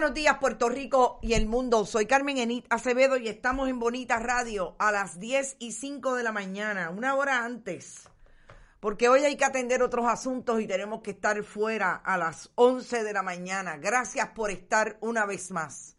[0.00, 1.84] buenos días, Puerto Rico y el mundo.
[1.84, 6.22] Soy Carmen Enit Acevedo y estamos en Bonita Radio a las 10 y 5 de
[6.22, 8.08] la mañana, una hora antes,
[8.80, 13.04] porque hoy hay que atender otros asuntos y tenemos que estar fuera a las 11
[13.04, 13.76] de la mañana.
[13.76, 15.98] Gracias por estar una vez más.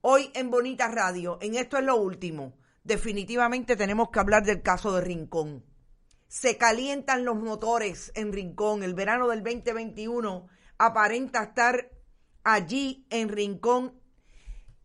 [0.00, 4.92] Hoy en Bonita Radio, en esto es lo último, definitivamente tenemos que hablar del caso
[4.92, 5.64] de Rincón.
[6.26, 8.82] Se calientan los motores en Rincón.
[8.82, 10.48] El verano del 2021
[10.78, 11.95] aparenta estar
[12.46, 14.00] allí en Rincón,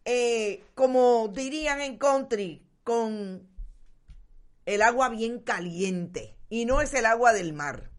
[0.04, 3.48] eh, como dirían en country, con
[4.66, 6.40] el agua bien caliente.
[6.50, 7.92] Y no es el agua del mar.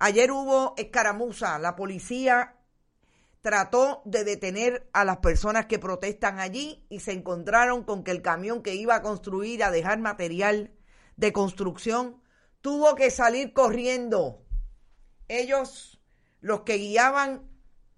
[0.00, 1.56] Ayer hubo escaramuza.
[1.60, 2.56] La policía
[3.42, 8.22] trató de detener a las personas que protestan allí y se encontraron con que el
[8.22, 10.72] camión que iba a construir, a dejar material
[11.16, 12.20] de construcción,
[12.60, 14.44] tuvo que salir corriendo.
[15.28, 16.02] Ellos,
[16.40, 17.55] los que guiaban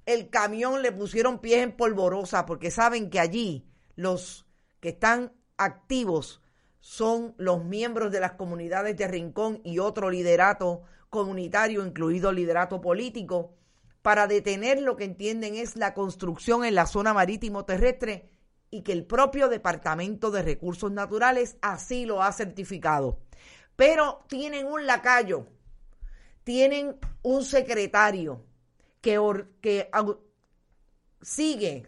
[0.08, 4.46] el camión le pusieron pies en polvorosa porque saben que allí los
[4.80, 6.40] que están activos
[6.80, 10.80] son los miembros de las comunidades de Rincón y otro liderato
[11.10, 13.52] comunitario, incluido liderato político,
[14.00, 18.30] para detener lo que entienden es la construcción en la zona marítimo terrestre
[18.70, 23.20] y que el propio Departamento de Recursos Naturales así lo ha certificado.
[23.76, 25.48] Pero tienen un lacayo,
[26.44, 28.47] tienen un secretario,
[29.00, 29.88] que,
[31.22, 31.86] sigue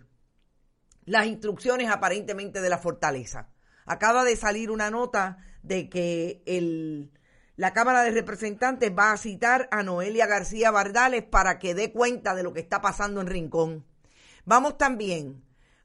[1.05, 3.49] las instrucciones aparentemente de la fortaleza.
[3.87, 7.13] Acaba de salir una nota de que el,
[7.57, 12.35] la Cámara de Representantes va a citar a Noelia García Bardales para que dé cuenta
[12.35, 13.85] de lo que está pasando en Rincón.
[14.45, 15.43] Vamos también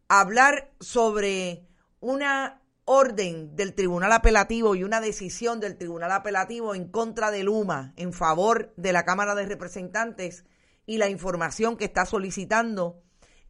[0.07, 1.67] a hablar sobre
[1.99, 7.93] una orden del Tribunal Apelativo y una decisión del Tribunal Apelativo en contra de Luma
[7.97, 10.45] en favor de la Cámara de Representantes
[10.85, 13.01] y la información que está solicitando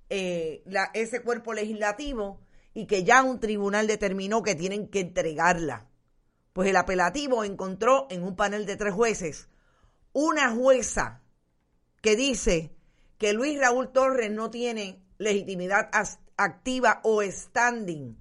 [0.09, 0.63] eh,
[0.93, 2.41] ese cuerpo legislativo
[2.73, 5.87] y que ya un tribunal determinó que tienen que entregarla.
[6.53, 9.49] Pues el apelativo encontró en un panel de tres jueces
[10.13, 11.21] una jueza
[12.01, 12.73] que dice
[13.17, 15.89] que Luis Raúl Torres no tiene legitimidad
[16.37, 18.17] activa o standing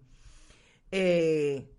[0.91, 1.71] Eh,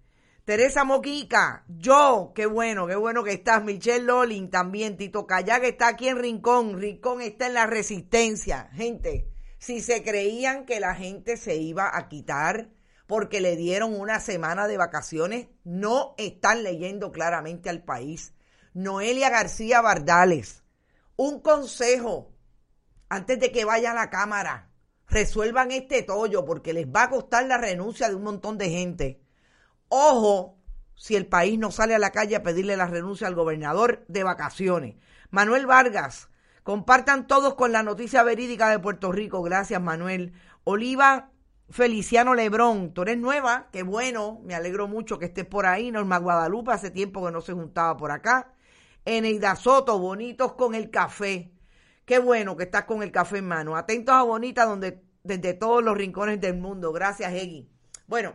[0.45, 3.61] Teresa Moquica, yo, qué bueno, qué bueno que estás.
[3.61, 4.95] Michelle Lolin también.
[4.95, 6.79] Tito que está aquí en Rincón.
[6.79, 8.69] Rincón está en la resistencia.
[8.71, 9.27] Gente,
[9.57, 12.69] si se creían que la gente se iba a quitar
[13.07, 18.33] porque le dieron una semana de vacaciones, no están leyendo claramente al país.
[18.73, 20.63] Noelia García Bardales,
[21.15, 22.33] un consejo
[23.09, 24.71] antes de que vaya a la Cámara.
[25.07, 29.21] Resuelvan este tollo porque les va a costar la renuncia de un montón de gente.
[29.87, 30.57] Ojo
[30.95, 34.23] si el país no sale a la calle a pedirle la renuncia al gobernador de
[34.23, 34.95] vacaciones.
[35.29, 36.29] Manuel Vargas,
[36.63, 39.43] compartan todos con la noticia verídica de Puerto Rico.
[39.43, 40.33] Gracias, Manuel.
[40.63, 41.29] Oliva
[41.69, 45.91] Feliciano Lebrón, tú eres nueva, qué bueno, me alegro mucho que estés por ahí.
[45.91, 48.53] Norma Guadalupe, hace tiempo que no se juntaba por acá.
[49.03, 51.51] Eneida Soto, bonitos con el café.
[52.05, 53.75] Qué bueno que estás con el café en mano.
[53.75, 56.91] Atentos a Bonita donde, desde todos los rincones del mundo.
[56.91, 57.67] Gracias, Eggy.
[58.05, 58.33] Bueno,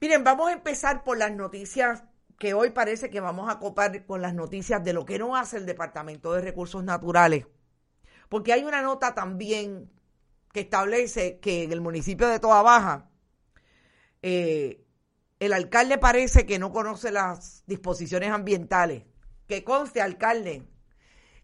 [0.00, 2.04] miren, vamos a empezar por las noticias
[2.38, 5.56] que hoy parece que vamos a copar con las noticias de lo que no hace
[5.56, 7.46] el Departamento de Recursos Naturales.
[8.28, 9.90] Porque hay una nota también
[10.52, 13.10] que establece que en el municipio de Toa Baja
[14.22, 14.84] eh,
[15.38, 19.04] el alcalde parece que no conoce las disposiciones ambientales
[19.50, 20.68] que conste, alcalde,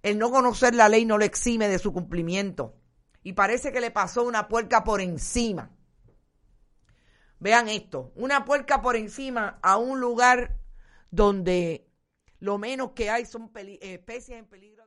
[0.02, 2.76] el no conocer la ley no le exime de su cumplimiento.
[3.24, 5.72] Y parece que le pasó una puerca por encima.
[7.40, 10.60] Vean esto, una puerca por encima a un lugar
[11.10, 11.90] donde
[12.38, 14.86] lo menos que hay son especies en peligro.